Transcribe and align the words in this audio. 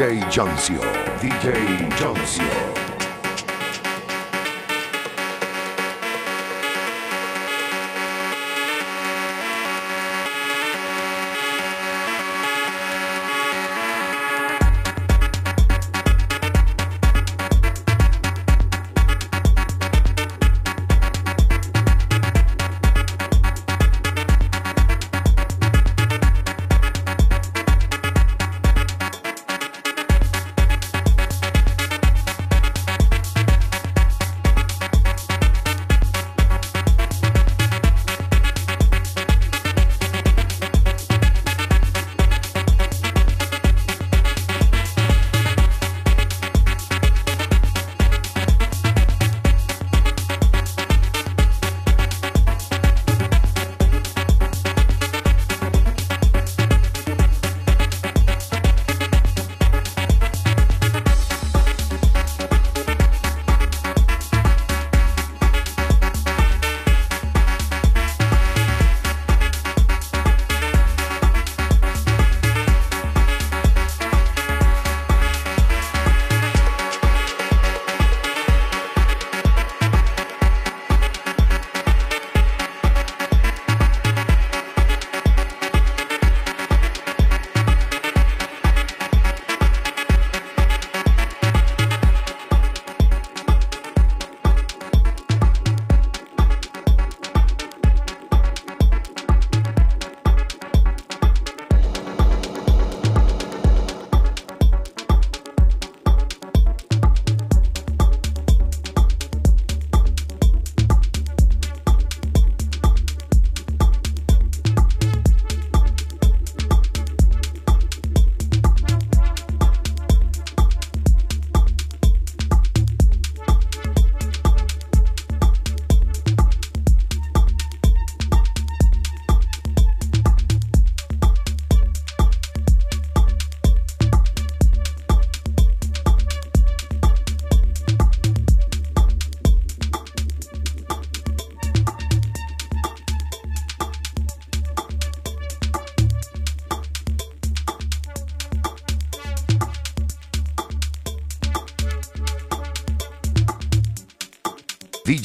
DJ 0.00 0.24
Joncio, 0.30 0.80
DJ 1.20 1.86
Joncio. 1.98 2.69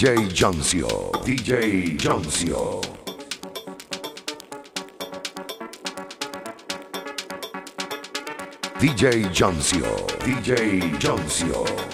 DJ 0.06 0.28
Joncio, 0.28 1.10
DJ 1.24 1.96
Joncio. 1.98 2.80
DJ 8.78 9.28
Joncio, 9.32 10.06
DJ 10.24 10.96
Joncio. 11.00 11.85